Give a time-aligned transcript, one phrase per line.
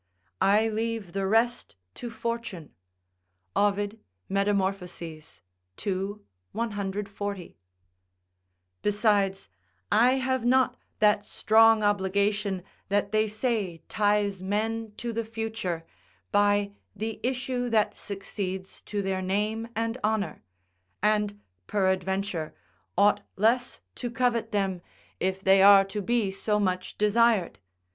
[0.41, 2.73] ["I leave the rest to fortune."
[3.55, 5.23] Ovid, Metam., ii.
[6.51, 7.57] 140.]
[8.81, 9.47] Besides,
[9.91, 15.85] I have not that strong obligation that they say ties men to the future,
[16.31, 20.41] by the issue that succeeds to their name and honour;
[21.03, 22.55] and peradventure,
[22.97, 24.81] ought less to covet them,
[25.19, 27.59] if they are to be so much desired.